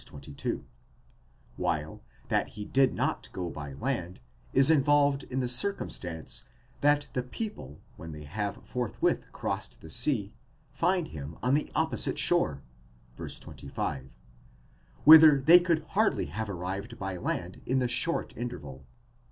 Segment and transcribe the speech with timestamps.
[0.03, 0.65] 22);
[1.57, 4.19] while, that he did not go by land,
[4.51, 6.45] is involved in the circumstance
[6.79, 10.33] that the people when they have forthwith crossed the sea,
[10.71, 12.63] find him on the opposite shore
[13.15, 13.29] (v.
[13.29, 14.09] 25),
[15.05, 18.87] whither he could hardly have arrived by land in the short interval.